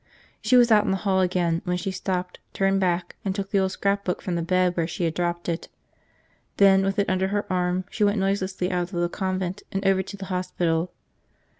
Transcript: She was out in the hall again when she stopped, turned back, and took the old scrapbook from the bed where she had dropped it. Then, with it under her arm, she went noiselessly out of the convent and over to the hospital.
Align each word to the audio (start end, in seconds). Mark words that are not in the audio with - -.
She 0.41 0.57
was 0.57 0.71
out 0.71 0.83
in 0.83 0.89
the 0.89 0.97
hall 0.97 1.21
again 1.21 1.61
when 1.63 1.77
she 1.77 1.91
stopped, 1.91 2.39
turned 2.53 2.79
back, 2.79 3.15
and 3.23 3.35
took 3.35 3.51
the 3.51 3.59
old 3.59 3.71
scrapbook 3.71 4.19
from 4.19 4.33
the 4.33 4.41
bed 4.41 4.75
where 4.75 4.87
she 4.87 5.03
had 5.03 5.13
dropped 5.13 5.47
it. 5.47 5.69
Then, 6.57 6.81
with 6.81 6.97
it 6.97 7.07
under 7.07 7.27
her 7.27 7.45
arm, 7.53 7.85
she 7.91 8.03
went 8.03 8.17
noiselessly 8.17 8.71
out 8.71 8.91
of 8.91 8.99
the 8.99 9.07
convent 9.09 9.61
and 9.71 9.85
over 9.85 10.01
to 10.01 10.17
the 10.17 10.25
hospital. 10.33 10.91